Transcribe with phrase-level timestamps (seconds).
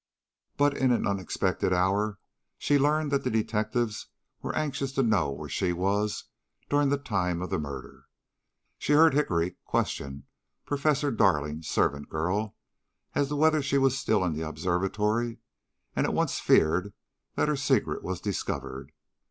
[0.57, 2.17] "But in an unexpected hour
[2.57, 4.07] she learned that the detectives
[4.41, 6.23] were anxious to know where she was
[6.71, 8.05] during the time of the murder.
[8.79, 10.23] She heard Hickory question
[10.65, 12.55] Professor Darling's servant girl,
[13.13, 15.37] as to whether she was still in the observatory,
[15.95, 16.93] and at once feared
[17.35, 18.93] that her secret was discovered.